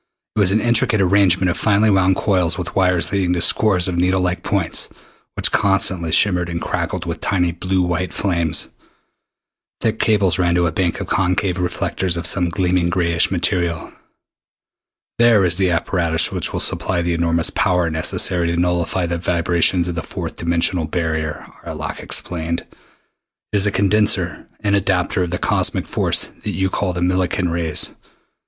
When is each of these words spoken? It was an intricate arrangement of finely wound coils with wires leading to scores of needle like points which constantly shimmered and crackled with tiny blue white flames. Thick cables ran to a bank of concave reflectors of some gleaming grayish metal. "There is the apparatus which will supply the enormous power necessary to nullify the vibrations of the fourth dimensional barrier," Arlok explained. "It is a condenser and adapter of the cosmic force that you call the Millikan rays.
It 0.35 0.39
was 0.39 0.49
an 0.49 0.61
intricate 0.61 0.99
arrangement 0.99 1.51
of 1.51 1.59
finely 1.59 1.91
wound 1.91 2.15
coils 2.15 2.57
with 2.57 2.75
wires 2.75 3.11
leading 3.11 3.33
to 3.33 3.39
scores 3.41 3.87
of 3.87 3.97
needle 3.97 4.19
like 4.19 4.41
points 4.41 4.89
which 5.35 5.51
constantly 5.51 6.11
shimmered 6.11 6.49
and 6.49 6.59
crackled 6.59 7.05
with 7.05 7.21
tiny 7.21 7.51
blue 7.51 7.83
white 7.83 8.11
flames. 8.11 8.69
Thick 9.79 9.99
cables 9.99 10.39
ran 10.39 10.55
to 10.55 10.65
a 10.65 10.71
bank 10.71 11.01
of 11.01 11.05
concave 11.05 11.59
reflectors 11.59 12.17
of 12.17 12.25
some 12.25 12.49
gleaming 12.49 12.89
grayish 12.89 13.29
metal. 13.29 13.93
"There 15.19 15.45
is 15.45 15.57
the 15.57 15.69
apparatus 15.69 16.31
which 16.31 16.51
will 16.51 16.59
supply 16.59 17.03
the 17.03 17.13
enormous 17.13 17.51
power 17.51 17.91
necessary 17.91 18.47
to 18.47 18.57
nullify 18.57 19.05
the 19.05 19.19
vibrations 19.19 19.87
of 19.87 19.93
the 19.93 20.01
fourth 20.01 20.35
dimensional 20.35 20.85
barrier," 20.85 21.45
Arlok 21.63 21.99
explained. 21.99 22.65
"It 23.53 23.57
is 23.57 23.67
a 23.67 23.71
condenser 23.71 24.47
and 24.61 24.75
adapter 24.75 25.21
of 25.21 25.29
the 25.29 25.37
cosmic 25.37 25.87
force 25.87 26.31
that 26.41 26.55
you 26.55 26.71
call 26.71 26.91
the 26.93 27.01
Millikan 27.01 27.51
rays. 27.51 27.91